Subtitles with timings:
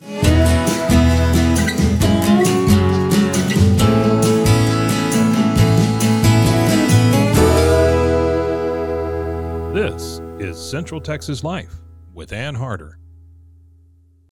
[0.00, 0.10] This
[10.40, 11.74] is Central Texas Life
[12.12, 12.98] with Ann Harder.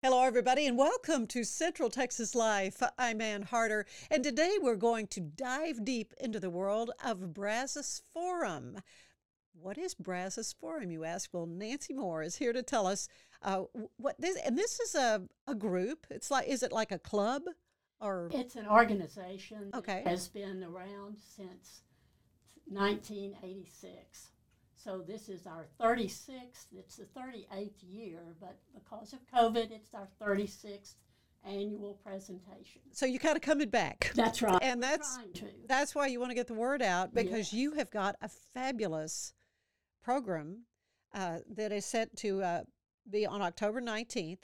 [0.03, 2.83] Hello, everybody, and welcome to Central Texas Life.
[2.97, 8.01] I'm Ann Harder, and today we're going to dive deep into the world of Brazos
[8.15, 8.79] Forum.
[9.53, 11.29] What is Brazos Forum, you ask?
[11.35, 13.09] Well, Nancy Moore is here to tell us
[13.43, 13.63] uh,
[13.97, 16.07] what this, and this is a, a group.
[16.11, 17.43] It's like, is it like a club
[18.01, 18.29] or?
[18.33, 20.03] It's an organization Okay.
[20.05, 21.83] that has been around since
[22.69, 24.29] 1986.
[24.77, 30.09] So this is our 36th, it's the 38th year, but because of COVID, it's our
[30.23, 30.95] 36th
[31.45, 32.81] annual presentation.
[32.93, 34.11] So you kind of coming back.
[34.15, 34.59] That's right.
[34.63, 35.19] And that's
[35.69, 37.53] that's why you want to get the word out because Yes.
[37.53, 39.33] you have got a fabulous
[40.03, 40.65] program
[41.15, 42.63] uh, that is set to uh,
[43.11, 44.39] be on October 19th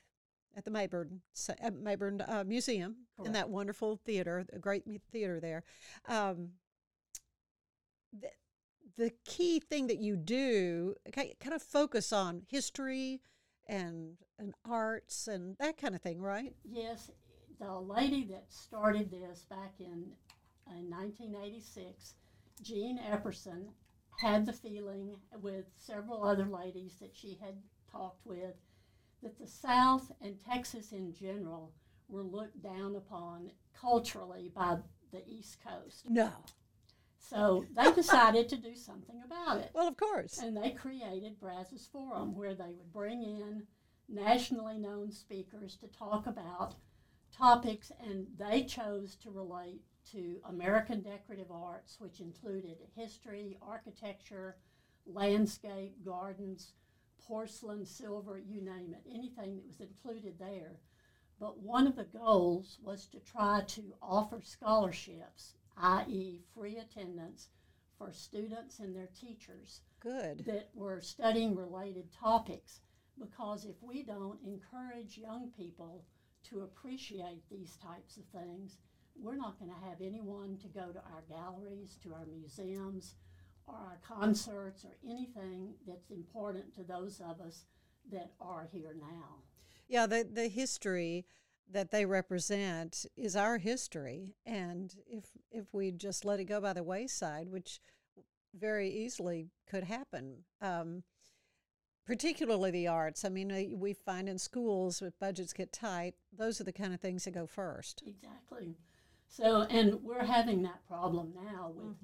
[0.56, 1.20] at the Mayborn,
[1.60, 5.64] Mayborn uh, Museum in that wonderful theater, a great theater there.
[6.08, 6.50] Um,
[8.18, 8.28] the,
[8.96, 13.20] the key thing that you do ki- kind of focus on history
[13.68, 16.54] and, and arts and that kind of thing, right?
[16.64, 17.10] Yes,
[17.60, 20.06] the lady that started this back in,
[20.70, 22.14] in 1986,
[22.62, 23.66] Jean Epperson,
[24.20, 27.54] had the feeling with several other ladies that she had
[27.96, 28.54] talked with
[29.22, 31.72] that the South and Texas in general
[32.08, 34.76] were looked down upon culturally by
[35.12, 36.08] the East Coast.
[36.08, 36.30] No.
[37.18, 39.70] So they decided to do something about it.
[39.74, 40.38] Well, of course.
[40.38, 43.64] And they created Brazos Forum, where they would bring in
[44.08, 46.76] nationally known speakers to talk about
[47.36, 49.82] topics, and they chose to relate
[50.12, 54.56] to American decorative arts, which included history, architecture,
[55.04, 56.74] landscape, gardens,
[57.26, 60.76] porcelain, silver, you name it, anything that was included there.
[61.38, 67.48] But one of the goals was to try to offer scholarships, i.e., free attendance,
[67.98, 70.44] for students and their teachers Good.
[70.46, 72.80] that were studying related topics
[73.18, 76.04] because if we don't encourage young people
[76.50, 78.76] to appreciate these types of things,
[79.18, 83.14] we're not going to have anyone to go to our galleries, to our museums,
[83.66, 87.64] or our concerts, or anything that's important to those of us
[88.10, 89.42] that are here now.
[89.88, 91.26] Yeah, the the history
[91.70, 96.72] that they represent is our history, and if if we just let it go by
[96.72, 97.80] the wayside, which
[98.54, 101.02] very easily could happen, um,
[102.06, 103.24] particularly the arts.
[103.24, 106.94] I mean, uh, we find in schools if budgets get tight, those are the kind
[106.94, 108.02] of things that go first.
[108.06, 108.76] Exactly.
[109.28, 111.96] So, and we're having that problem now with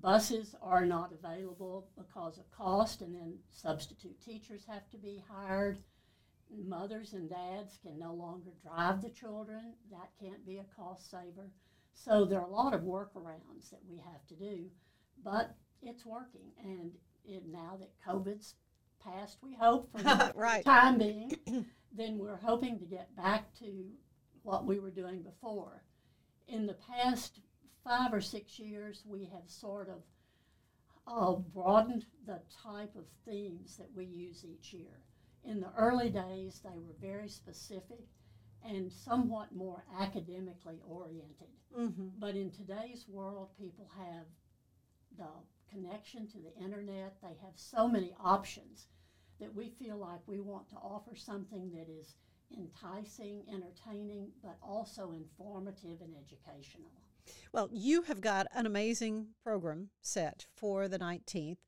[0.00, 5.78] buses are not available because of cost, and then substitute teachers have to be hired.
[6.50, 9.74] Mothers and dads can no longer drive the children.
[9.90, 11.50] That can't be a cost saver.
[11.92, 14.70] So, there are a lot of workarounds that we have to do,
[15.24, 16.52] but it's working.
[16.62, 16.92] And
[17.24, 18.54] it, now that COVID's
[19.04, 20.64] passed, we hope, for the Right.
[20.64, 21.32] time being,
[21.92, 23.84] then we're hoping to get back to
[24.42, 25.82] what we were doing before.
[26.46, 27.40] In the past
[27.88, 30.02] five or six years, we have sort of
[31.06, 35.00] uh, broadened the type of themes that we use each year.
[35.44, 38.04] In the early days, they were very specific
[38.62, 41.48] and somewhat more academically oriented.
[41.78, 42.08] Mm-hmm.
[42.18, 44.26] But in today's world, people have
[45.16, 45.30] the
[45.70, 48.88] connection to the internet, they have so many options
[49.40, 52.14] that we feel like we want to offer something that is
[52.56, 56.90] enticing, entertaining, but also informative and educational.
[57.52, 61.58] Well, you have got an amazing program set for the nineteenth.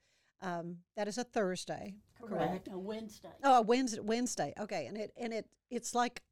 [0.42, 1.96] Um, that is a Thursday.
[2.20, 2.68] Correct.
[2.72, 3.28] A Wednesday.
[3.42, 4.00] Oh, a Wednesday.
[4.00, 4.52] Wednesday.
[4.58, 6.22] Okay, and it and it it's like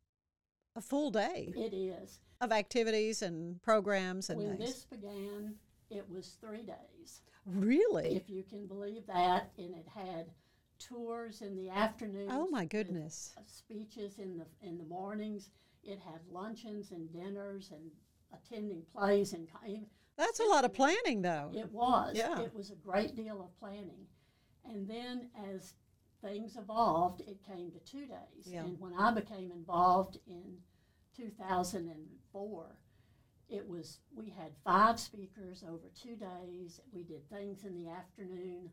[0.76, 2.20] a full day It is.
[2.40, 4.70] of activities and programs and When things.
[4.70, 5.54] this began,
[5.90, 7.22] it was three days.
[7.46, 8.16] really?
[8.16, 10.26] If you can believe that, and it had
[10.78, 12.28] tours in the afternoon.
[12.30, 13.34] Oh my goodness!
[13.46, 15.50] speeches in the in the mornings.
[15.82, 17.90] It had luncheons and dinners and
[18.32, 19.48] attending plays and
[20.16, 21.50] That's a lot of planning, though.
[21.54, 22.40] it was Yeah.
[22.40, 24.06] it was a great deal of planning.
[24.64, 25.74] And then as
[26.20, 28.46] things evolved, it came to two days.
[28.46, 28.64] Yeah.
[28.64, 30.58] And when I became involved in
[31.16, 32.76] 2004,
[33.48, 36.80] it was we had five speakers over two days.
[36.92, 38.70] We did things in the afternoon,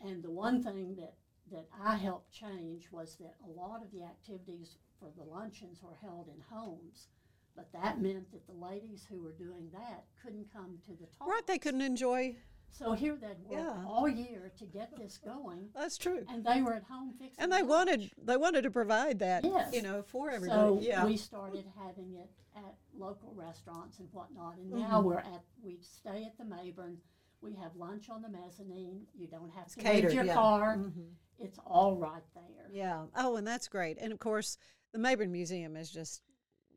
[0.00, 1.14] and the one thing that
[1.50, 5.96] that I helped change was that a lot of the activities for the luncheons were
[6.00, 7.08] held in homes.
[7.54, 11.28] But that meant that the ladies who were doing that couldn't come to the talk.
[11.28, 12.36] Right, they couldn't enjoy.
[12.70, 13.84] So here they'd work Yeah.
[13.86, 16.24] all year to get this going, That's true.
[16.30, 17.36] and they were at home fixing.
[17.38, 17.68] And they lunch.
[17.68, 19.74] wanted they wanted to provide that, Yes.
[19.74, 20.58] you know, for everybody.
[20.58, 21.04] So yeah.
[21.04, 24.78] we started having it at local restaurants and whatnot, and Mm-hmm.
[24.90, 26.96] now we're at we stay at the Mayborn.
[27.42, 29.02] We have lunch on the mezzanine.
[29.14, 30.32] You don't have to leave your yeah.
[30.34, 30.76] car.
[30.78, 31.10] Mhm.
[31.38, 32.68] It's all right there.
[32.70, 33.04] yeah.
[33.16, 33.98] Oh, and that's great.
[33.98, 34.56] And of course,
[34.92, 36.22] the Mayborn Museum is just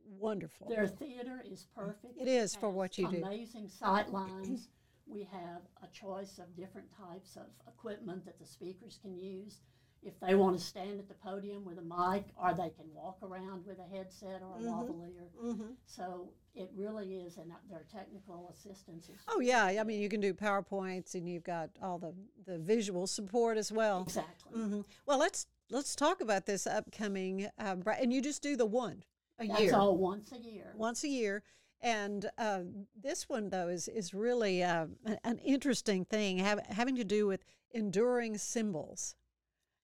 [0.07, 0.67] wonderful.
[0.67, 2.17] Their theater is perfect.
[2.19, 3.17] It is for what you do.
[3.17, 4.69] Amazing sight lines.
[5.07, 9.59] we have a choice of different types of equipment that the speakers can use.
[10.01, 13.17] If they want to stand at the podium with a mic, or they can walk
[13.23, 15.29] around with a headset or a lavalier.
[15.39, 20.09] hmm So it really is, and their technical assistance is Oh yeah, I mean you
[20.09, 22.13] can do powerpoints and you've got all the
[22.45, 24.01] the visual support as well.
[24.01, 24.59] exactly.
[24.61, 29.03] hmm Well, let's let's talk about this upcoming, uh, and you just do the one
[29.39, 30.73] a That's year, all once a year.
[30.75, 31.43] once a year.
[31.81, 32.61] And uh,
[32.99, 34.87] this one though is is really uh,
[35.23, 39.15] an- interesting thing, have, having to do with enduring symbols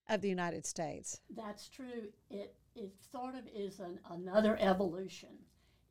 [0.09, 1.21] of the United States.
[1.35, 2.09] That's true.
[2.29, 5.29] It it sort of is an, another evolution.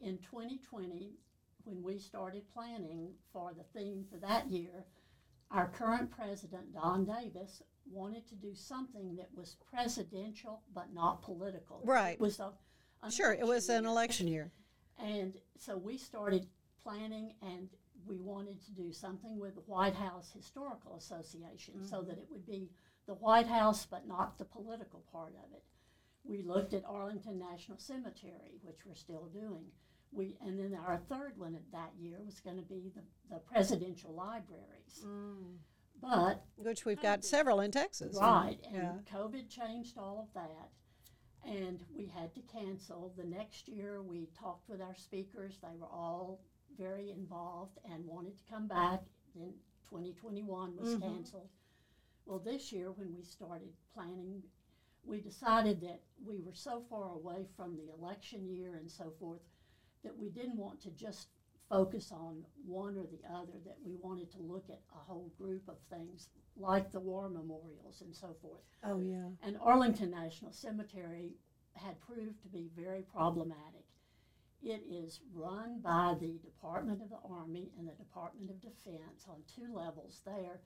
[0.01, 1.13] In 2020,
[1.65, 4.87] when we started planning for the theme for that year,
[5.51, 11.83] our current president Don Davis wanted to do something that was presidential but not political.
[11.85, 12.15] Right.
[12.15, 12.53] It was a
[13.09, 14.53] Sure, it was election an election year.
[14.99, 16.47] And so we started
[16.83, 17.69] planning and
[18.07, 22.09] we wanted to do something with the White House Historical Association so mm-hmm.
[22.09, 22.71] that it would be
[23.07, 25.63] the White House but not the political part of it.
[26.25, 29.67] We looked at Arlington National Cemetery, which we're still doing.
[30.13, 33.03] We, and then our third one at that year was going to be the,
[33.35, 35.05] the presidential libraries.
[35.07, 35.57] Mm.
[36.01, 38.17] But Which we've got several in Texas.
[38.21, 38.93] Right, and Yeah.
[39.13, 40.71] COVID changed all of that,
[41.45, 43.13] and we had to cancel.
[43.17, 45.59] The next year, we talked with our speakers.
[45.63, 46.41] They were all
[46.77, 49.03] very involved and wanted to come back.
[49.35, 49.55] Then
[49.89, 51.01] 2021 was Mhm.
[51.01, 51.51] canceled.
[52.27, 54.43] Well, this year, when we started planning,
[55.03, 59.43] we decided that we were so far away from the election year and so forth
[60.03, 61.29] that we didn't want to just
[61.71, 65.63] focus on one or the other, that we wanted to look at a whole group
[65.69, 68.61] of things like the war memorials and so forth.
[68.85, 69.29] Oh yeah.
[69.43, 71.37] And Arlington National Cemetery
[71.75, 73.85] had proved to be very problematic.
[74.63, 79.37] It is run by the Department of the Army and the Department of Defense on
[79.57, 80.61] two levels there,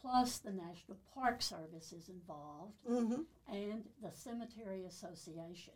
[0.00, 3.22] plus the National Park Service is involved Mm-hmm.
[3.52, 5.74] and the Cemetery Association.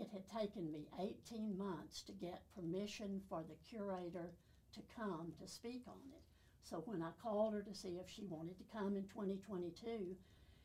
[0.00, 4.32] It had taken me 18 months to get permission for the curator
[4.72, 6.22] to come to speak on it.
[6.62, 10.16] So when I called her to see if she wanted to come in 2022,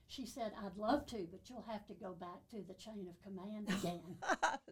[0.07, 3.21] she said, I'd love to, but you'll have to go back to the chain of
[3.21, 4.15] command again.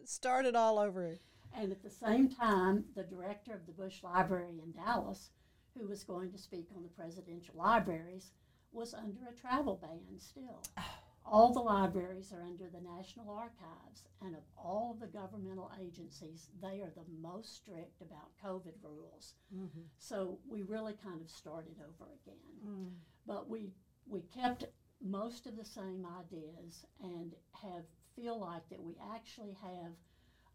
[0.04, 1.18] Start it all over.
[1.54, 5.28] and at the same time, the director of the Bush Library in Dallas,
[5.76, 8.30] who was going to speak on the presidential libraries,
[8.72, 10.62] was under a travel ban still.
[11.26, 16.50] All the libraries are under the National Archives, and of all of the governmental agencies,
[16.60, 19.34] they are the most strict about COVID rules.
[19.54, 19.80] Mm-hmm.
[19.98, 22.68] So we really kind of started over again.
[22.68, 22.90] Mm.
[23.26, 23.70] But we,
[24.06, 24.66] we kept
[25.02, 29.92] most of the same ideas and have feel like that we actually have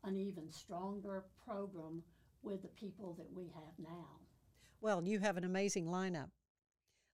[0.03, 2.03] an even stronger program
[2.41, 4.07] with the people that we have now.
[4.81, 6.29] Well, you have an amazing lineup.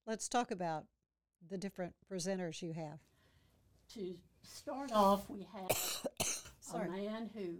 [0.05, 0.85] Let's talk about
[1.49, 2.99] the different presenters you have.
[3.93, 5.69] To start off, we have
[6.19, 6.25] a
[6.59, 6.89] Sorry.
[6.89, 7.55] man who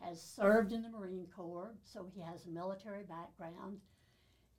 [0.00, 3.78] has served in the Marine Corps, so he has a military background.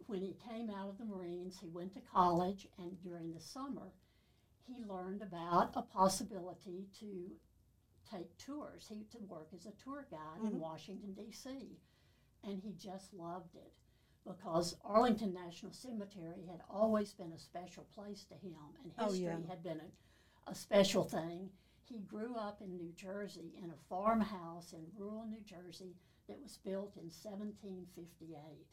[0.06, 3.92] When he came out of the Marines, he went to college, and during the summer,
[4.66, 7.32] he learned about a possibility to
[8.10, 8.88] take tours.
[8.88, 10.60] He to work as a tour guide in Mhm.
[10.60, 11.78] Washington D.C.,
[12.44, 13.74] and he just loved it
[14.24, 19.26] because Arlington National Cemetery had always been a special place to him, and Oh, history
[19.26, 19.42] yeah.
[19.48, 19.92] had been a,
[20.48, 21.50] a special thing.
[21.84, 25.96] He grew up in New Jersey in a farmhouse in rural New Jersey
[26.28, 28.68] that was built in 1758.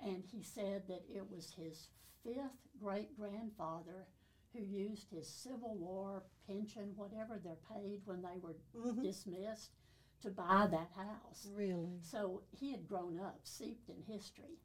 [0.00, 1.88] And he said that it was his
[2.22, 4.06] fifth great grandfather
[4.52, 9.02] who used his Civil War pension, whatever they're paid when they were Mhm.
[9.02, 9.72] dismissed,
[10.20, 11.46] to buy that house.
[11.46, 12.00] Really?
[12.02, 14.58] So he had grown up steeped in history.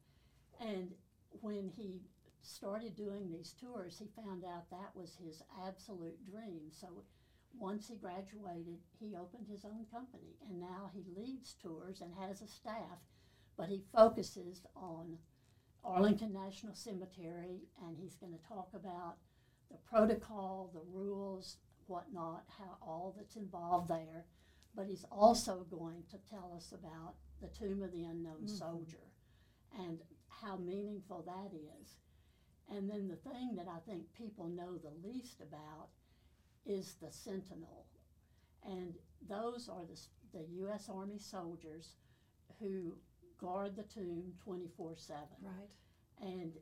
[0.60, 0.96] And
[1.40, 2.00] when he
[2.44, 6.62] started doing these tours, he found out that was his absolute dream.
[6.70, 7.04] So
[7.58, 12.42] once he graduated, he opened his own company, and now he leads tours and has
[12.42, 12.98] a staff,
[13.56, 15.18] but he focuses on
[15.84, 19.16] Arlington National Cemetery, and he's going to talk about
[19.70, 24.26] the protocol, the rules, whatnot, how all that's involved there.
[24.74, 28.56] But he's also going to tell us about the Tomb of the Unknown mm-hmm.
[28.56, 29.12] Soldier
[29.78, 29.98] and
[30.28, 31.96] how meaningful that is.
[32.70, 35.88] And then the thing that I think people know the least about
[36.66, 37.86] is the Sentinel.
[38.66, 38.94] And
[39.28, 40.88] those are the, the U.S.
[40.92, 41.96] Army soldiers
[42.58, 42.94] who
[43.38, 45.20] guard the tomb 24 7.
[45.42, 46.30] Right.
[46.30, 46.52] And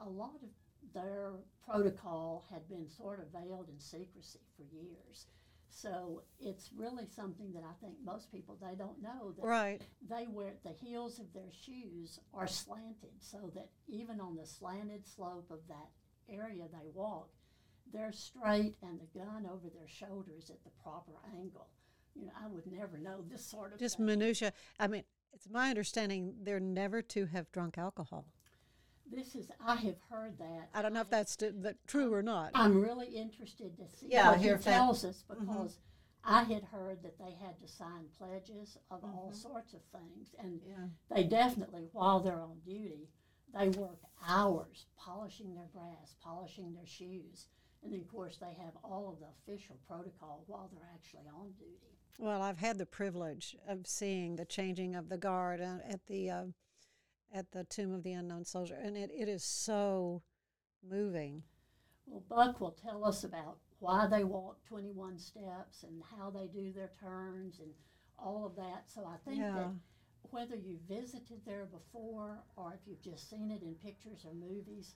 [0.00, 0.48] a lot of
[0.94, 1.32] their
[1.64, 5.26] protocol had been sort of veiled in secrecy for years.
[5.70, 9.82] So it's really something that I think most people they don't know that Right.
[10.08, 15.06] they wear the heels of their shoes are slanted so that even on the slanted
[15.06, 15.90] slope of that
[16.28, 17.30] area they walk,
[17.92, 21.68] they're straight and the gun over their shoulder is at the proper angle.
[22.14, 24.06] You know, I would never know this sort of Just thing.
[24.06, 24.52] minutia.
[24.80, 28.26] I mean, it's my understanding they're never to have drunk alcohol.
[29.10, 30.68] This is I have heard that.
[30.74, 32.50] I don't know if that's t- that true or not.
[32.54, 35.78] I'm really interested to see Yeah, what he hear that- tells us because
[36.24, 40.60] I had heard that they had to sign pledges of all sorts of things, and
[40.62, 40.88] Yeah.
[41.08, 43.08] they definitely, while they're on duty,
[43.54, 47.46] they work hours polishing their brass, polishing their shoes,
[47.82, 51.52] and then of course they have all of the official protocol while they're actually on
[51.52, 51.96] duty.
[52.18, 56.28] Well, I've had the privilege of seeing the changing of the guard uh, at the
[56.30, 56.46] uh,
[57.32, 60.22] at the Tomb of the Unknown Soldier, and it, it is so
[60.88, 61.42] moving.
[62.06, 66.72] Well, Buck will tell us about why they walk 21 steps and how they do
[66.72, 67.70] their turns and
[68.18, 68.84] all of that.
[68.86, 69.70] So I think that
[70.30, 74.94] whether you visited there before or if you've just seen it in pictures or movies,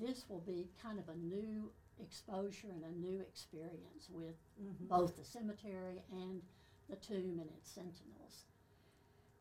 [0.00, 1.70] this will be kind of a new
[2.00, 4.86] exposure and a new experience with mm-hmm.
[4.86, 6.42] both the cemetery and
[6.88, 8.44] the tomb and its sentinels.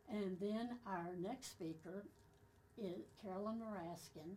[0.10, 2.06] And then our next speaker
[2.78, 4.36] is Carolyn Maraskin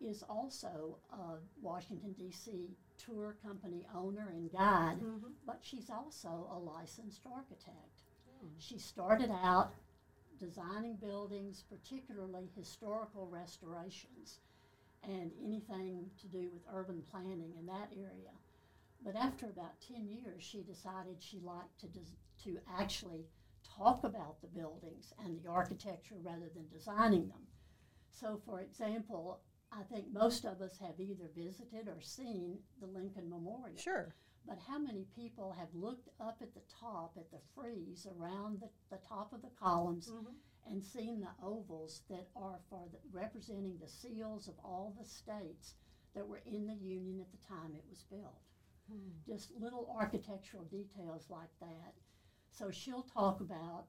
[0.00, 2.70] is also a Washington D.C.
[2.98, 5.32] tour company owner and guide, mm-hmm.
[5.46, 8.02] but she's also a licensed architect.
[8.58, 9.74] She started out
[10.38, 14.38] designing buildings, particularly historical restorations
[15.02, 18.32] and anything to do with urban planning in that area.
[19.04, 23.26] But after about 10 years, she decided she liked to, des- to actually
[23.78, 27.46] talk about the buildings and the architecture rather than designing them.
[28.10, 29.40] So, for example,
[29.72, 33.76] I think most of us have either visited or seen the Lincoln Memorial.
[33.76, 34.14] Sure.
[34.46, 38.70] But how many people have looked up at the top, at the frieze around the,
[38.90, 40.72] the top of the columns, mm-hmm.
[40.72, 45.74] and seen the ovals that are for the, representing the seals of all the states
[46.14, 48.40] that were in the Union at the time it was built?
[48.90, 49.10] Hmm.
[49.26, 51.92] Just little architectural details like that.
[52.58, 53.84] So she'll talk about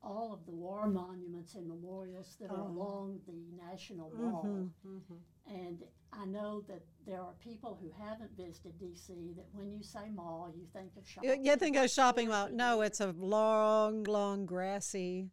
[0.00, 2.68] all of the war monuments and memorials that are Oh.
[2.68, 4.70] along the National mm-hmm, Mall.
[4.86, 5.14] Mm-hmm.
[5.46, 10.08] And I know that there are people who haven't visited DC that when you say
[10.10, 11.44] mall, you think of You, shopping.
[11.44, 12.48] you think of shopping mall?
[12.52, 15.32] No, it's a long, long grassy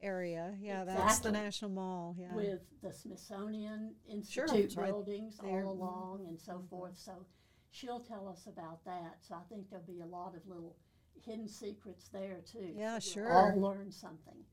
[0.00, 0.56] area.
[0.60, 1.32] Yeah, that's the Exactly.
[1.32, 2.16] National Mall.
[2.16, 2.32] Yeah.
[2.34, 5.64] with the Smithsonian Institute it's right buildings there.
[5.64, 6.66] all along and so mm-hmm.
[6.68, 6.96] forth.
[6.96, 7.26] So
[7.70, 9.16] she'll tell us about that.
[9.22, 10.76] So I think there'll be a lot of little
[11.22, 12.72] hidden secrets there too.
[12.76, 13.30] Yeah, sure.
[13.32, 14.44] All learn something.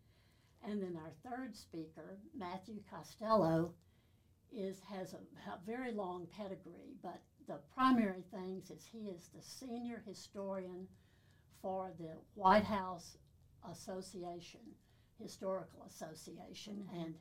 [0.63, 3.73] And then our third speaker, Matthew Costello,
[4.51, 9.41] is has a, a very long pedigree, but the primary things is he is the
[9.41, 10.87] senior historian
[11.61, 13.17] for the White House
[13.69, 14.61] Association,
[15.19, 17.15] Historical Association, and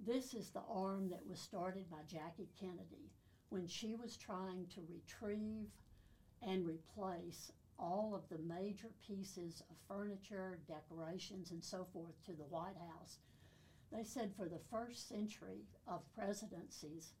[0.00, 3.10] this is the arm that was started by Jackie Kennedy
[3.48, 5.68] when she was trying to retrieve
[6.42, 12.44] and replace all of the major pieces of furniture, decorations, and so forth to the
[12.44, 13.18] White House.
[13.92, 17.14] They said for the first century of presidencies,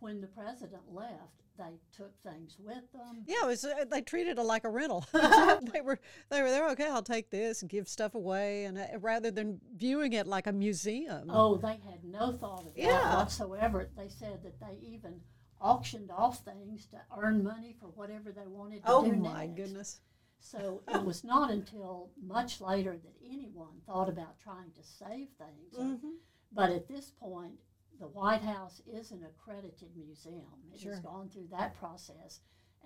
[0.00, 3.22] when the president left, they took things with them.
[3.26, 5.06] Yeah, it was, uh, they treated it like a rental.
[5.12, 6.00] they were
[6.30, 6.68] they were there.
[6.70, 10.46] Okay, I'll take this and give stuff away, and uh, rather than viewing it like
[10.46, 11.30] a museum.
[11.30, 12.88] Oh, they had no thought of Yeah.
[12.88, 13.88] that whatsoever.
[13.96, 15.20] They said that they even
[15.64, 19.56] auctioned off things to earn money for whatever they wanted to Oh do my next.
[19.56, 20.00] goodness.
[20.38, 25.74] So it was not until much later that anyone thought about trying to save things.
[25.80, 26.10] Mm-hmm.
[26.52, 27.54] But at this point,
[27.98, 30.44] the White House is an accredited museum.
[30.72, 30.92] It Sure.
[30.92, 32.40] has gone through that process.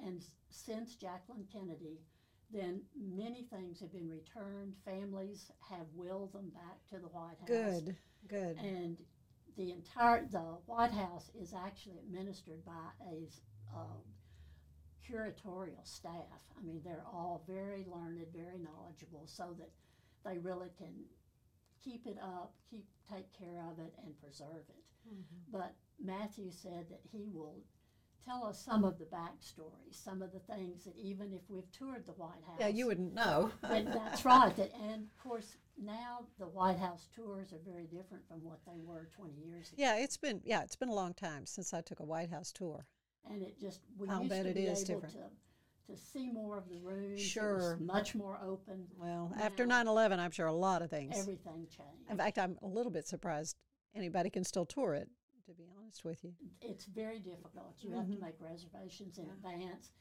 [0.06, 1.98] And since Jacqueline Kennedy,
[2.50, 4.74] then many things have been returned.
[4.84, 7.48] Families have willed them back to the White House.
[7.48, 7.96] Good,
[8.28, 8.56] good.
[8.58, 8.96] And
[9.58, 13.28] the entire the White House is actually administered by a
[13.76, 14.00] um,
[15.04, 16.40] curatorial staff.
[16.56, 19.70] I mean, they're all very learned, very knowledgeable, so that
[20.24, 20.94] they really can
[21.84, 24.84] keep it up, keep take care of it, and preserve it.
[25.50, 27.56] But Matthew said that he will
[28.28, 32.04] tell us some of the backstory, some of the things that even if we've toured
[32.06, 33.50] the White House, Yeah, you wouldn't know.
[33.62, 34.54] that, that's right.
[34.56, 38.80] That, and of course, now the White House tours are very different from what they
[38.84, 39.76] were 20 years ago.
[39.78, 42.52] yeah, it's been yeah, it's been a long time since I took a White House
[42.52, 42.86] tour.
[43.30, 45.16] And it just we I'll used bet to it be is able different.
[45.86, 47.12] to to see more of the rooms.
[47.12, 47.78] It was Sure.
[47.80, 48.86] much more open.
[48.98, 51.18] Well, after 9/11, I'm sure a lot of things.
[51.18, 52.10] everything changed.
[52.10, 53.56] In fact, I'm a little bit surprised
[53.94, 55.08] anybody can still tour it.
[55.48, 56.34] To be honest with you.
[56.60, 57.76] it's very difficult.
[57.80, 59.92] You have to make reservations in advance,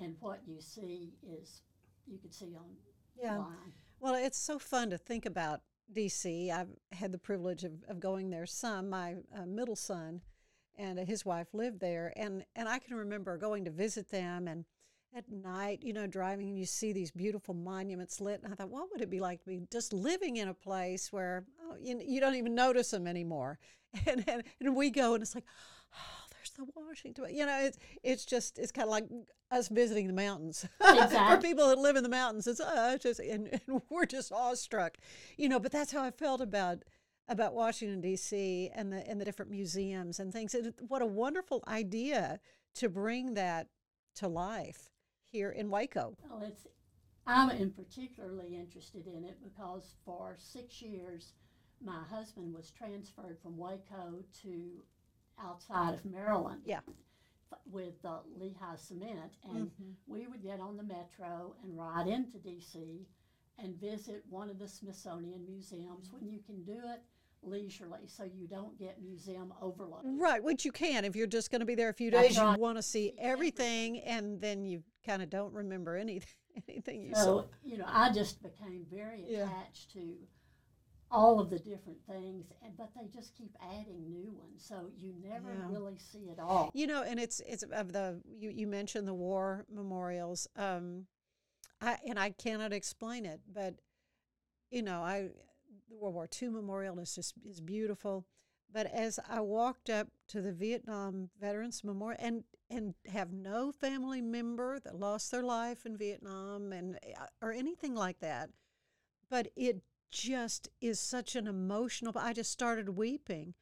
[0.00, 1.60] and what you see is
[2.06, 2.78] you can see on
[3.14, 3.36] Yeah.
[3.36, 3.74] line.
[4.00, 5.60] Well, it's so fun to think about
[5.92, 6.50] DC.
[6.50, 8.88] I've had the privilege of, of going there some.
[8.88, 10.22] My uh, middle son
[10.76, 14.48] and uh, his wife lived there, and, and I can remember going to visit them
[14.48, 14.64] and
[15.16, 18.42] at night, you know, driving and you see these beautiful monuments lit.
[18.42, 21.10] And I thought, what would it be like to be just living in a place
[21.10, 23.58] where oh, you, you don't even notice them anymore?
[24.06, 25.44] And, and, and we go and it's like,
[25.94, 27.26] oh, there's the Washington.
[27.34, 29.04] You know, it's, it's just, it's kind of like
[29.50, 30.66] us visiting the mountains.
[30.80, 34.32] For people that live in the mountains, it's, uh, it's just, and, and we're just
[34.32, 34.98] awestruck,
[35.36, 35.58] you know.
[35.58, 36.84] But that's how I felt about
[37.28, 38.70] about Washington D.C.
[38.74, 40.54] and the and the different museums and things.
[40.54, 42.38] And what a wonderful idea
[42.76, 43.68] to bring that
[44.16, 44.90] to life
[45.24, 46.16] here in Waco.
[46.30, 46.66] Well, it's
[47.26, 51.32] I'm in particularly interested in it because for six years,
[51.84, 54.82] my husband was transferred from Waco to
[55.42, 56.62] outside of Maryland.
[56.64, 56.80] Yeah.
[57.52, 59.70] f- With uh, Lehigh Cement, and
[60.06, 63.06] we would get on the metro and ride into D.C.
[63.58, 67.02] and visit one of the Smithsonian museums when you can do it
[67.42, 70.00] leisurely, so you don't get museum overload.
[70.04, 72.38] Right, which you can if you're just going to be there a few That's days.
[72.38, 72.56] right.
[72.56, 76.28] You want to see everything, and then you kind of don't remember anything.
[76.70, 77.22] Anything you saw.
[77.22, 79.44] So, you know, I just became very Yeah.
[79.44, 80.14] attached to
[81.10, 85.14] all of the different things, and but they just keep adding new ones, so you
[85.22, 85.68] never Yeah.
[85.68, 86.70] really see it all.
[86.74, 90.48] You know, and it's it's of the you, you mentioned the war memorials.
[90.56, 91.06] Um,
[91.80, 93.76] I and I cannot explain it, but
[94.70, 95.28] you know, I
[95.88, 98.26] the World War II memorial is just is beautiful.
[98.72, 104.20] But as I walked up to the Vietnam Veterans Memorial and and have no family
[104.20, 108.50] member that lost their life in Vietnam and uh, or anything like that,
[109.30, 112.12] but it just is such an emotional.
[112.16, 113.54] I just started weeping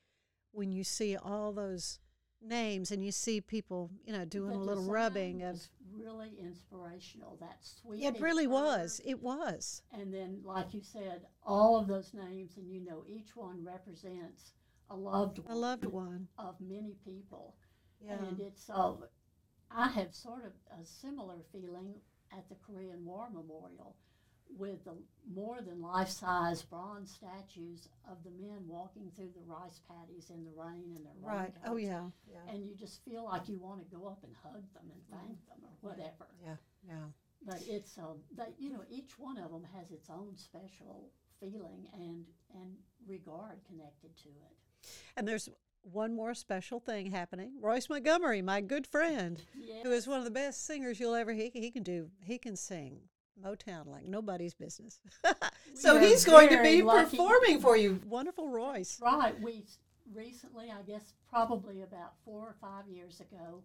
[0.53, 1.99] when you see all those
[2.41, 5.55] names and you see people, you know, doing The a little rubbing of.
[5.55, 7.37] was really inspirational.
[7.41, 8.05] That sweet.
[8.05, 9.01] It really was.
[9.05, 9.83] It was.
[9.93, 14.53] And then, like you said, all of those names, and you know, each one represents
[14.91, 15.57] a loved one.
[15.57, 16.29] A loved one.
[16.39, 17.57] of many people.
[18.01, 18.15] Yeah.
[18.15, 18.93] And it's uh,
[19.71, 21.95] I have sort of a similar feeling
[22.33, 23.97] at the Korean War Memorial
[24.59, 24.95] with the
[25.35, 30.45] more than life size bronze statues of the men walking through the rice paddies in
[30.45, 31.53] the rain and their Right.
[31.67, 32.05] Oh yeah.
[32.31, 32.53] Yeah.
[32.53, 35.47] And you just feel like you want to go up and hug them and thank
[35.49, 36.27] them or whatever.
[36.45, 36.57] Yeah.
[36.87, 37.07] Yeah.
[37.47, 41.89] But it's um, that you know each one of them has its own special feeling
[41.95, 42.75] and and
[43.07, 44.89] regard connected to it.
[45.17, 45.49] And there's
[45.83, 47.53] one more special thing happening.
[47.61, 49.43] Royce Montgomery, my good friend,
[49.83, 52.11] who is one of the best singers you'll ever he he can do.
[52.23, 53.01] He can sing
[53.43, 55.01] Motown like nobody's business.
[55.75, 57.17] so are he's going to be lucky.
[57.17, 58.01] performing for you.
[58.07, 59.01] Wonderful Royce.
[59.03, 59.35] Right.
[59.41, 59.65] We
[60.13, 63.63] recently, I guess probably about four or five years ago,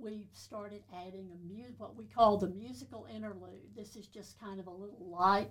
[0.00, 3.74] we started adding a mu- what we call the musical interlude.
[3.76, 5.50] This is just kind of a little light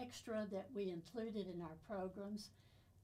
[0.00, 2.50] extra that we included in our programs.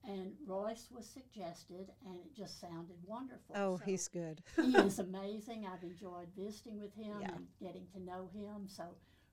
[0.05, 3.55] And Royce was suggested, and it just sounded wonderful.
[3.55, 4.43] Oh, So he's good.
[4.57, 5.65] he is amazing.
[5.73, 7.29] I've enjoyed visiting with him Yeah.
[7.37, 8.67] and getting to know him.
[8.67, 8.83] So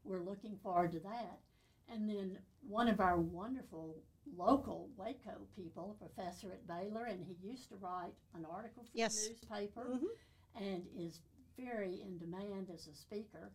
[0.10, 1.40] we're looking forward to that.
[1.88, 3.96] And then one of our wonderful
[4.36, 8.90] local Waco people, a professor at Baylor, and he used to write an article for
[8.94, 9.24] Yes.
[9.24, 10.62] the newspaper Mhm.
[10.62, 11.22] and is
[11.56, 13.52] very in demand as a speaker.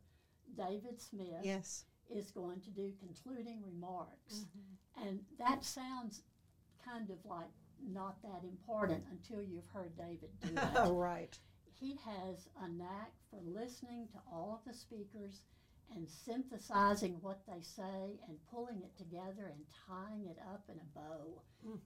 [0.57, 1.87] David Smith Yes.
[2.09, 4.41] is going to do concluding remarks.
[4.45, 5.03] Mm-hmm.
[5.09, 6.23] And that sounds
[6.85, 11.39] kind of like not that important until you've heard David do it Oh, right.
[11.73, 15.43] he has a knack for listening to all of the speakers
[15.95, 20.99] and synthesizing what they say and pulling it together and tying it up in a
[20.99, 21.41] bow.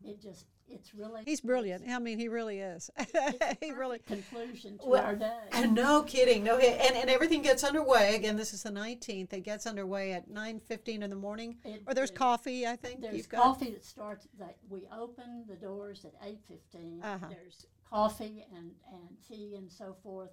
[0.04, 1.22] It just, it's really.
[1.24, 1.88] He's brilliant.
[1.88, 2.90] I mean, he really is.
[3.60, 4.00] he really.
[4.00, 5.38] Conclusion to Well, our day.
[5.52, 6.80] And no kidding, no hit.
[6.80, 8.16] And, and everything gets underway.
[8.16, 9.32] Again, this is the 19th.
[9.32, 11.56] It gets underway at 9.15 in the morning.
[11.64, 13.02] It- or there's it- coffee, I think.
[13.02, 13.42] There's you've got.
[13.42, 17.26] coffee that starts that we open the doors at eight Uh-huh.
[17.28, 20.30] There's coffee and, and tea and so forth,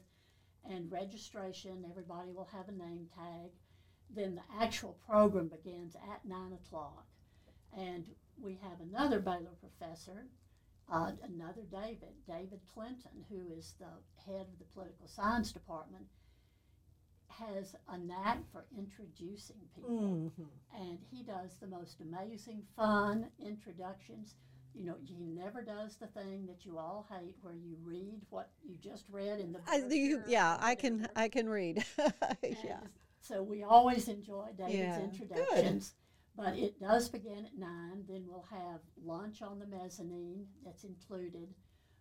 [0.69, 1.85] and registration.
[1.89, 3.51] Everybody will have a name tag.
[4.09, 7.05] Then the actual program begins at 9 o'clock.
[7.77, 8.05] And
[8.41, 10.27] we have another Baylor professor,
[10.89, 16.05] uh, another David, David Clinton, who is the head of the political science department,
[17.27, 19.89] has a knack for introducing people.
[19.89, 20.47] Mhm.
[20.73, 24.35] And he does the most amazing, fun introductions.
[24.77, 28.49] You know, he never does the thing that you all hate where you read what
[28.63, 31.07] you just read in the I, you, yeah, I can.
[31.15, 31.83] I can read.
[32.43, 32.81] yeah.
[33.21, 35.13] So we always enjoy David's Yeah, good.
[35.13, 35.93] introductions.
[36.37, 38.03] But it does begin at nine.
[38.07, 41.47] Then we'll have lunch on the mezzanine that's included.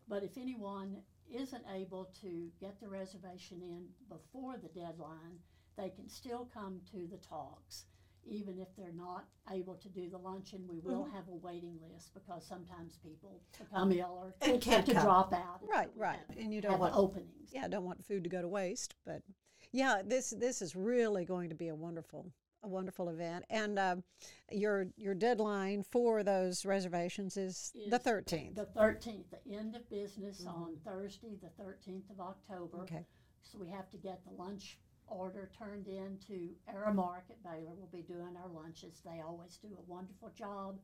[0.09, 0.97] But if anyone
[1.33, 5.39] isn't able to get the reservation in before the deadline,
[5.77, 7.85] they can still come to the talks.
[8.27, 11.15] Even if they're not able to do the luncheon, we will Mm-hmm.
[11.17, 15.03] have a waiting list because sometimes people become ill or And have can't to come.
[15.05, 15.61] drop out.
[15.69, 16.19] Right, right.
[16.39, 17.51] And you don't have want openings.
[17.53, 18.95] yeah, don't want food to go to waste.
[19.05, 19.23] But
[19.73, 22.33] yeah, this this is really going to be a wonderful
[22.63, 23.45] a wonderful event.
[23.51, 24.03] And um,
[24.51, 28.55] your your deadline for those reservations is, the Is thirteenth.
[28.57, 32.79] The thirteenth, the end of business on Thursday, the thirteenth of October.
[32.85, 33.05] Okay.
[33.43, 34.79] So we have to get the lunch
[35.09, 37.73] order turned in to Aramark at Baylor.
[37.77, 39.01] We'll be doing our lunches.
[39.05, 40.79] They always do a wonderful job.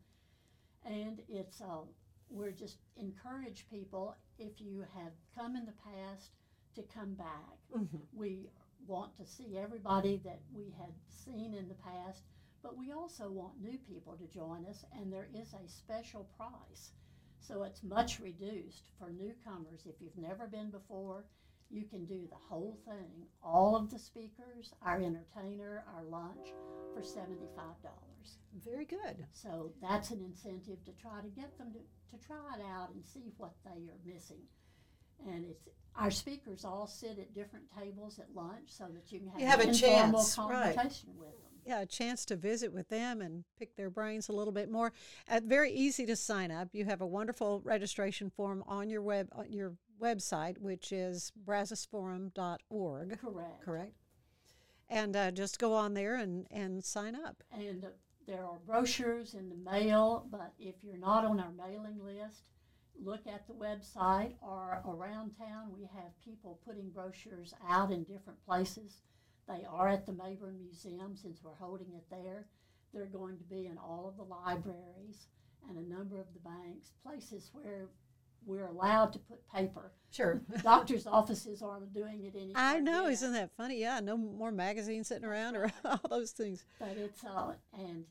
[0.84, 1.80] And it's, uh,
[2.28, 6.30] we're just encourage people, if you have come in the past,
[6.74, 7.58] to come back.
[7.76, 7.96] Mm-hmm.
[8.12, 8.48] We
[8.86, 12.22] want to see everybody that we had seen in the past,
[12.62, 16.90] but we also want new people to join us, and there is a special price.
[17.40, 19.86] So it's much reduced for newcomers.
[19.86, 21.24] If you've never been before,
[21.70, 23.26] you can do the whole thing.
[23.42, 26.48] All of the speakers, our entertainer, our lunch
[26.92, 27.46] for $75.
[28.64, 29.24] Very good.
[29.32, 33.04] So that's an incentive to try to get them to, to try it out and
[33.04, 34.42] see what they are missing.
[35.28, 39.28] And it's our speakers all sit at different tables at lunch so that you can
[39.28, 40.74] have, You have an a informal chance, right.
[40.76, 41.50] conversation with them.
[41.66, 44.92] Yeah, a chance to visit with them and pick their brains a little bit more.
[45.28, 46.68] Uh, very easy to sign up.
[46.72, 53.18] You have a wonderful registration form on your web on your website, which is brazosforum.org.
[53.20, 53.62] Correct.
[53.62, 53.92] Correct.
[54.88, 57.42] And uh, just go on there and, and sign up.
[57.52, 57.88] And uh,
[58.26, 62.44] there are brochures in the mail, but if you're not on our mailing list,
[63.02, 65.72] look at the website or around town.
[65.74, 69.02] We have people putting brochures out in different places.
[69.48, 72.46] They are at the Mayborn Museum since we're holding it there.
[72.92, 75.26] They're going to be in all of the libraries
[75.68, 77.88] and a number of the banks, places where
[78.44, 79.92] we're allowed to put paper.
[80.10, 80.40] Sure.
[80.62, 82.54] Doctors' offices aren't doing it anymore.
[82.56, 83.12] I know, yet.
[83.12, 83.80] isn't that funny?
[83.80, 86.64] Yeah, no more magazines sitting around or all those things.
[86.78, 88.04] But it's uh, and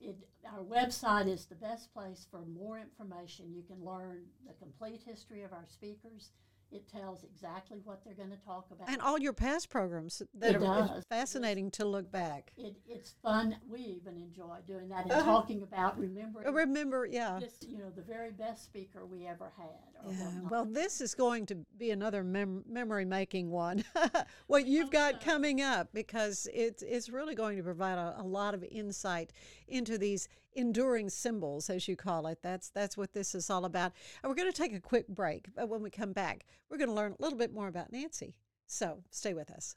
[0.00, 3.52] it our website is the best place for more information.
[3.52, 6.30] You can learn the complete history of our speakers.
[6.70, 8.90] It tells exactly what they're going to talk about.
[8.90, 11.04] And all your past programs that It are does.
[11.08, 12.52] fascinating to look back.
[12.58, 13.56] it, it's fun.
[13.66, 15.24] We even enjoy doing that and Uh-huh.
[15.24, 17.38] talking about remembering Remember, yeah.
[17.40, 19.66] this, you know, the very best speaker we ever had.
[20.04, 20.50] Or Yeah, whatnot.
[20.50, 23.82] well, this is going to be another mem- memory making one.
[24.46, 28.52] what you've got coming up, because it's it's really going to provide a, a lot
[28.54, 29.32] of insight
[29.68, 32.38] into these enduring symbols, as you call it.
[32.42, 33.92] That's that's what this is all about.
[34.22, 36.90] And we're going to take a quick break, but when we come back, we're going
[36.90, 38.34] to learn a little bit more about Nancy.
[38.66, 39.76] So stay with us.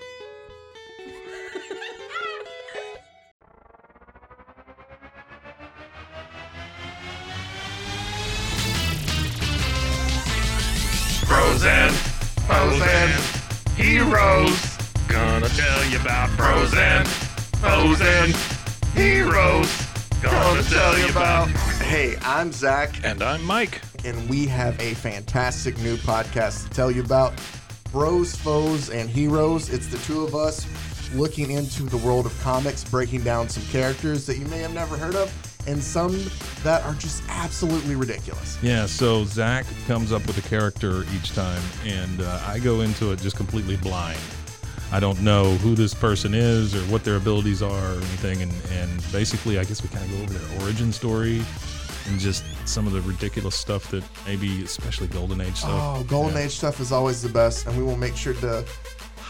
[14.15, 14.77] Heroes.
[15.07, 18.35] Gonna tell you about bros and foes and
[18.93, 19.71] heroes.
[20.21, 21.47] Gonna tell you about.
[21.81, 23.81] Hey, I'm Zach, And I'm Mike.
[24.03, 27.33] and we have a fantastic new podcast to tell you about
[27.93, 29.69] Bros, Foes, and Heroes.
[29.69, 30.65] It's the two of us
[31.15, 34.97] looking into the world of comics, breaking down some characters that you may have never
[34.97, 35.29] heard of,
[35.67, 36.19] and some
[36.63, 38.57] that are just absolutely ridiculous.
[38.61, 43.11] Yeah, so Zach comes up with a character each time, and uh, I go into
[43.11, 44.19] it just completely blind.
[44.91, 48.51] I don't know who this person is or what their abilities are or anything, and,
[48.71, 51.41] and basically, I guess we kind of go over their origin story
[52.07, 55.71] and just some of the ridiculous stuff that maybe, especially Golden Age stuff.
[55.99, 56.45] Oh, Golden Yeah.
[56.45, 58.65] Age stuff is always the best, and we will make sure to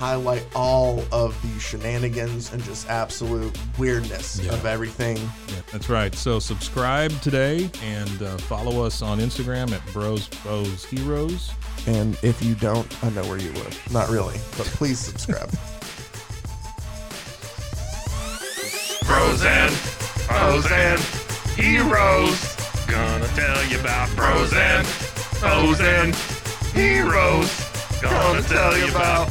[0.06, 4.52] highlight all of the shenanigans and just absolute weirdness Yeah.
[4.54, 5.16] of everything.
[5.18, 6.16] Yeah, that's right.
[6.16, 11.52] So subscribe today and uh, follow us on Instagram at Bros Foes Heroes.
[11.86, 13.80] And if you don't, I know where you live.
[13.94, 15.52] Not really, but please subscribe.
[19.06, 21.00] Bros and foes and
[21.56, 22.56] heroes.
[22.88, 26.16] Gonna tell you about bros and foes and
[26.74, 27.68] heroes.
[28.02, 29.31] Gonna tell you about.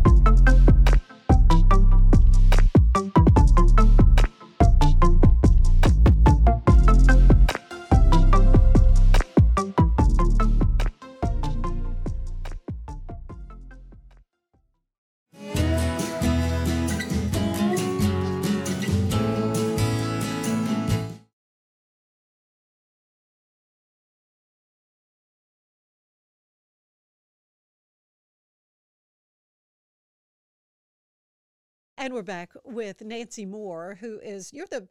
[32.01, 34.87] And we're back with Nancy Moore, who is you're the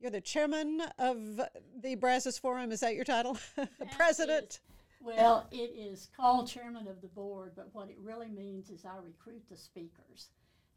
[0.00, 1.40] you're the chairman of
[1.80, 2.72] the Brazos Forum.
[2.72, 3.38] Is that your title?
[3.96, 4.44] President.
[4.54, 4.60] is-
[5.00, 8.96] well, it is called chairman of the board, but what it really means is I
[8.96, 10.30] recruit the speakers.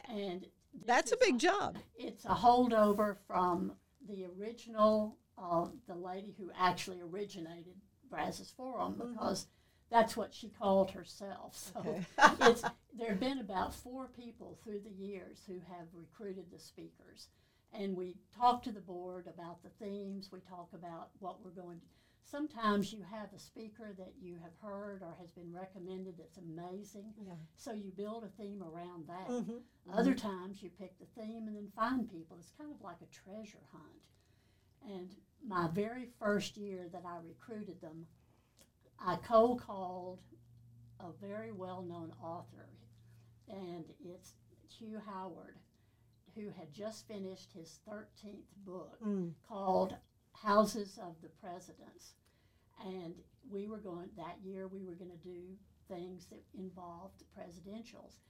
[0.07, 0.45] And
[0.85, 1.79] That's a big job.
[1.97, 3.71] It's a holdover from
[4.07, 7.73] the original, uh, the lady who actually originated
[8.11, 9.47] Brazos Forum because
[9.93, 11.55] that's what she called herself.
[11.55, 12.05] So Okay.
[12.41, 12.63] it's
[12.97, 17.27] there have been about four people through the years who have recruited the speakers,
[17.71, 20.29] and we talk to the board about the themes.
[20.31, 21.85] We talk about what we're going to.
[22.25, 27.13] Sometimes you have a speaker that you have heard or has been recommended that's amazing,
[27.23, 27.33] Yeah.
[27.55, 29.27] so you build a theme around that.
[29.27, 32.37] Mhm, Other times you pick the theme and then find people.
[32.39, 34.01] It's kind of like a treasure hunt.
[34.95, 38.07] And my very first year that I recruited them,
[39.05, 40.19] I cold called
[40.99, 42.69] a very well known author,
[43.49, 44.33] and it's
[44.79, 45.59] Hugh Howard,
[46.35, 49.33] who had just finished his 13th book Mm.
[49.47, 49.97] called
[50.31, 52.15] Houses of the Presidents.
[52.79, 53.15] And
[53.49, 58.21] we were going, that year, we were going to do things that involved the presidentials.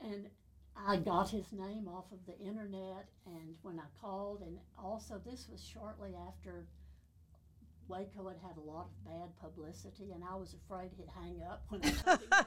[0.00, 0.30] And
[0.76, 5.48] I got his name off of the internet, and when I called, and also this
[5.48, 6.66] was shortly after
[7.88, 11.64] Waco had had a lot of bad publicity, and I was afraid he'd hang up
[11.68, 11.80] when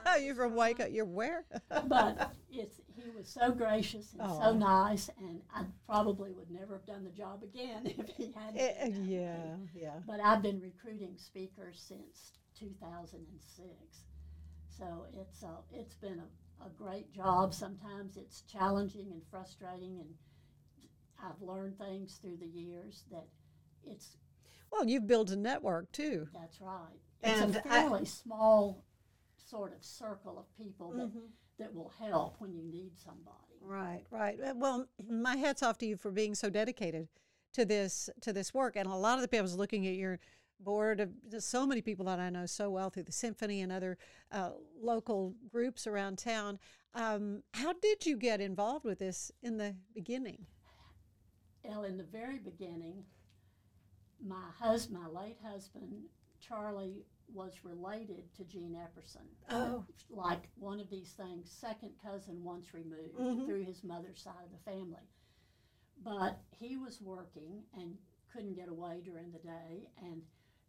[0.06, 0.86] I you're from Waco.
[0.86, 1.44] You're where?
[1.86, 4.40] but it's he was so gracious and Aw.
[4.40, 8.58] so nice, and I probably would never have done the job again if he hadn't.
[8.60, 8.98] Eh, that way.
[9.04, 9.98] yeah, yeah.
[10.06, 13.68] But I've been recruiting speakers since 2006,
[14.70, 17.52] so it's uh, it's been a, a great job.
[17.52, 20.14] Sometimes it's challenging and frustrating, and
[21.22, 23.26] I've learned things through the years that
[23.84, 24.16] it's
[24.72, 26.28] Well, you've built a network too.
[26.32, 26.98] that's right.
[27.22, 28.84] It's And a I- fairly small
[29.36, 31.28] sort of circle of people that, Mhm.
[31.58, 33.36] that will help when you need somebody.
[33.60, 34.40] Right, right.
[34.40, 37.08] Uh, Well, my hats off to you for being so dedicated
[37.52, 38.76] to this to this work.
[38.76, 40.18] And a lot of the people I was looking at your
[40.58, 43.70] board of there's so many people that I know so well through the symphony and
[43.70, 43.98] other
[44.30, 46.58] uh, local groups around town.
[46.94, 50.46] Um, how did you get involved with this in the beginning?
[51.62, 53.04] Well, in the very beginning,
[54.24, 56.04] my husband, my late husband,
[56.40, 59.26] Charlie, was related to Gene Epperson.
[59.48, 59.84] Oh.
[60.10, 63.46] Like one of these things, second cousin once removed Mhm.
[63.46, 65.08] through his mother's side of the family.
[66.02, 67.98] But he was working and
[68.32, 69.88] couldn't get away during the day.
[69.96, 70.22] And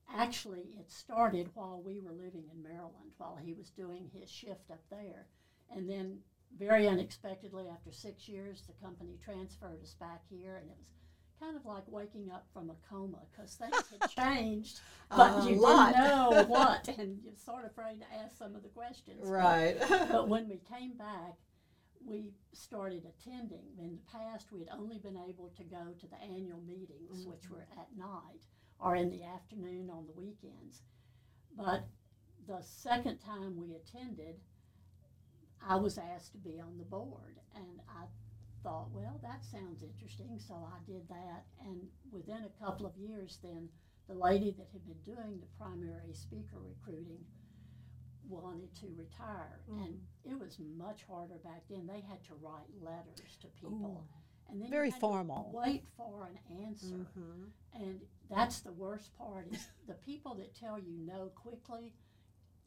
[0.08, 4.70] actually, it started while we were living in Maryland, while he was doing his shift
[4.72, 5.28] up there.
[5.70, 10.78] And then, very unexpectedly, after six years, the company transferred us back here, and it
[10.78, 10.88] was
[11.44, 14.80] kind of like waking up from a coma because things had changed,
[15.10, 15.94] but A uh, you lot.
[15.94, 19.20] didn't know what, and you're sort of afraid to ask some of the questions.
[19.24, 19.76] Right.
[19.90, 21.36] but when we came back,
[22.06, 23.66] we started attending.
[23.78, 27.30] In the past, we had only been able to go to the annual meetings, mm-hmm.
[27.30, 28.44] which were at night
[28.80, 30.82] or in the afternoon on the weekends.
[31.56, 31.88] But
[32.48, 34.36] the second time we attended,
[35.66, 38.06] I was asked to be on the board, and I
[38.64, 41.44] thought, well, that sounds interesting, so I did that.
[41.66, 43.70] And within a couple of years, then
[44.08, 47.24] the lady that had been doing the primary speaker recruiting
[48.28, 49.84] wanted to retire, mm-hmm.
[49.84, 51.86] and it was much harder back then.
[51.88, 54.06] They had to write letters to people,
[54.50, 55.52] and then you Very had to formal.
[55.54, 56.86] wait for an answer.
[57.18, 57.82] Mm-hmm.
[57.82, 58.00] And
[58.30, 61.94] that's the worst part is the people that tell you no quickly.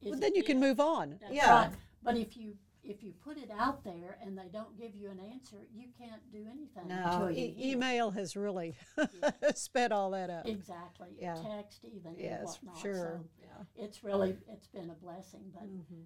[0.03, 0.61] Well, then you can it.
[0.61, 1.17] move on.
[1.21, 1.51] That's yeah.
[1.51, 1.71] right.
[2.03, 2.55] But if you
[2.89, 6.23] if you put it out there and they don't give you an answer, you can't
[6.33, 8.77] do anything No, e- email has really
[9.55, 10.47] sped all that up.
[10.47, 11.09] Exactly.
[11.21, 11.35] Yeah.
[11.35, 12.79] Text even and Yes, whatnot.
[12.79, 12.95] sure.
[13.23, 13.85] So Yeah.
[13.85, 16.05] it's really it's been a blessing, but Mhm.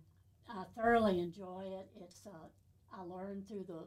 [0.48, 1.88] I thoroughly enjoy it.
[2.00, 2.48] It's uh,
[2.92, 3.86] I learned through the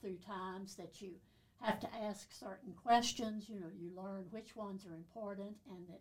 [0.00, 1.12] through times that you
[1.60, 3.48] have to ask certain questions.
[3.48, 6.00] You know, you learn which ones are important, and that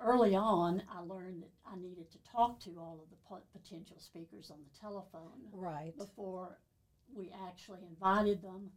[0.00, 3.98] early on I learned that I needed to talk to all of the po- potential
[3.98, 5.96] speakers on the telephone Right.
[5.96, 6.58] before
[7.14, 8.70] we actually invited them.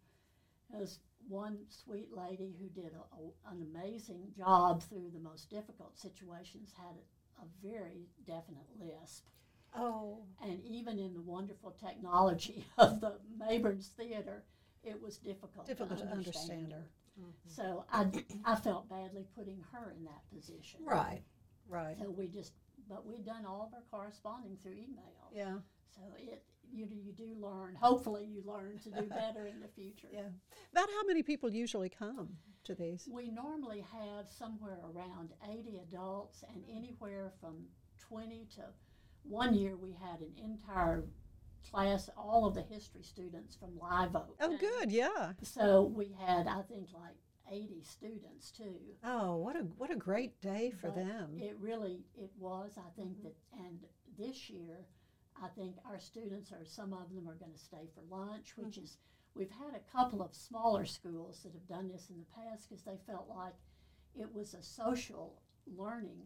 [0.71, 5.97] There's one sweet lady who did a, a- an amazing job through the most difficult
[5.97, 9.25] situations, had a, a very definite lisp.
[9.75, 10.23] Oh.
[10.41, 14.43] And even in the wonderful technology of the Mayborn's Theater,
[14.83, 16.73] it was difficult, Difficult to understand, understand
[17.17, 17.33] her.
[17.45, 18.07] So I,
[18.45, 20.81] I felt badly putting her in that position.
[20.83, 21.21] Right.
[21.67, 21.95] Right.
[21.99, 22.53] So we just,
[22.87, 25.31] but we'd done all of our corresponding through email.
[25.31, 25.55] Yeah.
[25.95, 27.75] So it, you do, you do learn.
[27.75, 30.07] Hopefully, you learn to do better in the future.
[30.11, 30.29] Yeah.
[30.71, 33.07] About how many people usually come to these?
[33.11, 37.65] We normally have somewhere around 80 adults and anywhere from
[38.07, 38.61] 20 to
[39.23, 41.03] one year we had an entire
[41.69, 44.35] class, all of the history students from Live Oak.
[44.39, 44.91] Oh, good.
[44.91, 45.33] Yeah.
[45.41, 47.15] So we had, I think, like
[47.51, 48.75] 80 students too.
[49.03, 51.37] Oh, what a what a great day for But them.
[51.37, 52.71] It really, it was.
[52.77, 53.79] I think that, and
[54.17, 54.85] this year,
[55.41, 58.75] I think our students are, some of them are going to stay for lunch, which
[58.75, 58.83] mm-hmm.
[58.83, 58.97] is,
[59.35, 62.83] we've had a couple of smaller schools that have done this in the past because
[62.83, 63.53] they felt like
[64.15, 65.41] it was a social
[65.77, 66.23] learning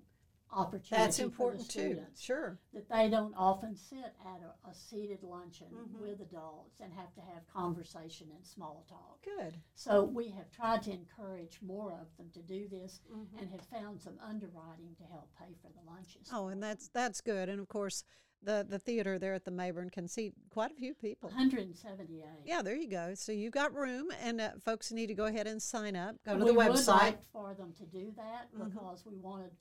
[0.54, 2.02] opportunity That's for important the too.
[2.20, 2.58] Sure.
[2.74, 6.00] That they don't often sit at a, a seated luncheon Mhm.
[6.00, 9.22] with adults and have to have conversation and small talk.
[9.24, 9.60] Good.
[9.76, 13.40] So we have tried to encourage more of them to do this Mhm.
[13.42, 16.30] and have found some underwriting to help pay for the lunches.
[16.32, 17.50] Oh, and that's that's good.
[17.50, 18.04] And of course,
[18.42, 21.30] the the theater there at the Mayborn can seat quite a few people.
[21.30, 22.26] 178.
[22.46, 23.14] Yeah, there you go.
[23.16, 26.16] So you've got room, and uh, folks need to go ahead and sign up.
[26.26, 26.88] Go to we the would website.
[26.88, 28.66] like for them to do that Mhm.
[28.74, 29.52] because we wanted,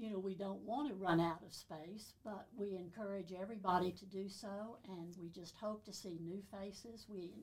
[0.00, 4.06] you know, we don't want to run out of space, but we encourage everybody to
[4.06, 7.04] do so, and we just hope to see new faces.
[7.06, 7.34] We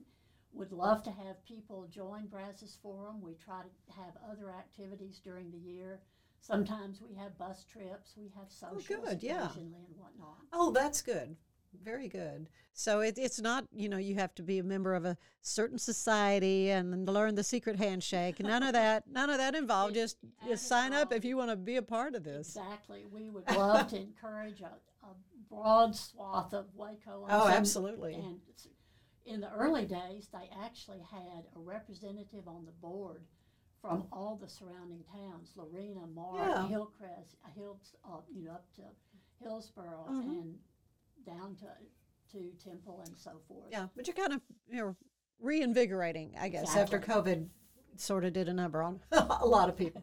[0.52, 3.22] would love to have people join Brazos Forum.
[3.22, 6.00] We try to have other activities during the year.
[6.40, 9.44] Sometimes we have bus trips, we have oh, socials good, yeah.
[9.44, 10.38] occasionally and whatnot.
[10.52, 11.36] Oh, that's good.
[11.72, 12.48] Very good.
[12.72, 15.78] So it, it's not, you know, you have to be a member of a certain
[15.78, 18.40] society and learn the secret handshake.
[18.40, 19.04] None of that.
[19.10, 19.94] None of that involved.
[19.94, 22.48] Just just sign up if you want to be a part of this.
[22.56, 23.04] Exactly.
[23.12, 24.72] We would love to encourage a,
[25.04, 25.14] a
[25.50, 27.24] broad swath of Waco.
[27.24, 28.14] and Oh, some- absolutely.
[28.14, 28.40] And
[29.26, 33.24] in the early days, they actually had a representative on the board
[33.82, 36.66] from all the surrounding towns: Lorena, Mart, Yeah.
[36.68, 38.82] Hillcrest, Hills, uh, you know, up to
[39.42, 40.22] Hillsboro Mhm.
[40.22, 40.58] and
[41.26, 41.66] down to
[42.32, 43.68] to Temple and so forth.
[43.70, 44.40] Yeah, but you're kind of
[44.70, 44.96] you know
[45.40, 47.48] reinvigorating, I guess, after COVID
[47.96, 50.02] sort of did a number on a lot of people.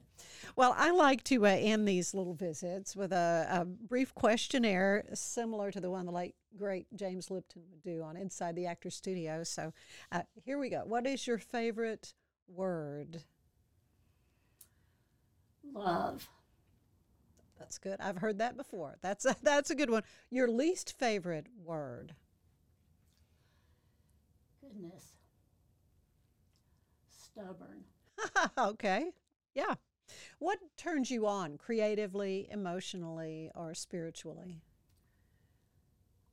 [0.55, 5.71] Well, I like to uh, end these little visits with a, a brief questionnaire similar
[5.71, 9.43] to the one the late great James Lipton would do on Inside the Actor Studio.
[9.43, 9.73] So
[10.11, 10.83] uh, here we go.
[10.85, 12.13] What is your favorite
[12.47, 13.23] word?
[15.73, 16.29] Love.
[17.57, 17.99] That's good.
[17.99, 18.97] I've heard that before.
[19.01, 20.03] That's a, that's a good one.
[20.29, 22.13] Your least favorite word?
[24.61, 25.13] Goodness.
[27.09, 27.83] Stubborn.
[28.57, 29.11] okay.
[29.53, 29.75] Yeah.
[30.39, 34.61] What turns you on creatively, emotionally, or spiritually?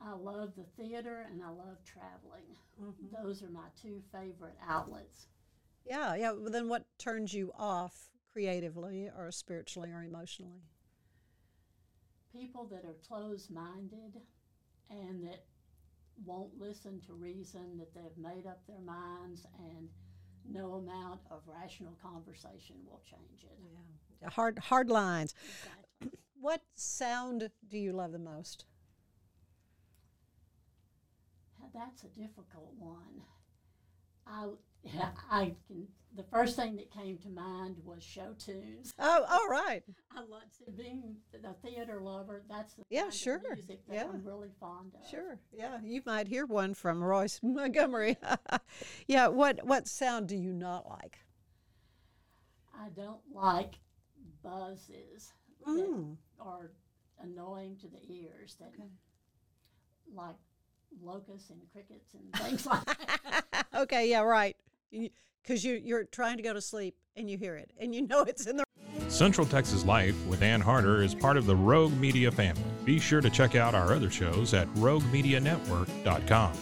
[0.01, 2.45] I love the theater and I love traveling.
[2.81, 3.25] Mm-hmm.
[3.25, 5.29] Those are my two favorite outlets.
[5.85, 6.33] Yeah, yeah.
[6.33, 10.62] Well, then what turns you off creatively or spiritually or emotionally?
[12.33, 14.20] People that are closed minded
[14.91, 15.45] and that
[16.24, 19.89] won't listen to reason, that they've made up their minds, and
[20.49, 23.59] no amount of rational conversation will change it.
[24.20, 24.28] Yeah.
[24.30, 25.35] Hard hard lines.
[25.45, 26.18] Exactly.
[26.41, 28.64] What sound do you love the most?
[31.72, 33.22] That's a difficult one.
[34.26, 34.47] I,
[35.30, 35.87] I can.
[36.14, 38.93] The first thing that came to mind was show tunes.
[38.99, 39.83] Oh, all right.
[40.16, 42.43] I love to being a theater lover.
[42.51, 43.41] That's the Yeah, sure.
[43.55, 44.07] music that Yeah.
[44.12, 45.09] I'm really fond of.
[45.09, 45.39] Sure.
[45.53, 48.18] Yeah, you might hear one from Royce Montgomery.
[49.07, 49.28] yeah.
[49.28, 51.20] What what sound do you not like?
[52.78, 53.76] I don't like
[54.43, 55.33] buzzes
[55.64, 56.16] that Mm.
[56.41, 56.72] are
[57.22, 58.57] annoying to the ears.
[58.61, 58.72] That
[60.14, 60.37] like
[61.01, 63.66] locusts and crickets and things like that.
[63.74, 64.11] okay.
[64.11, 64.20] Yeah.
[64.20, 64.57] Right.
[65.43, 68.22] Because you you're trying to go to sleep and you hear it and you know
[68.28, 68.64] it's in the
[69.09, 72.62] Central Texas Life with Ann Harder is part of the Rogue Media family.
[72.84, 76.53] Be sure to check out our other shows at roguemedianetwork.com.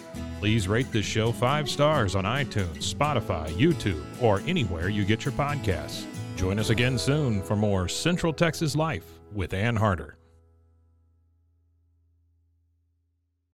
[0.40, 5.32] Please rate this show five stars on iTunes, Spotify, YouTube, or anywhere you get your
[5.32, 6.06] podcasts.
[6.36, 10.16] Join us again soon for more Central Texas Life with Ann Harder.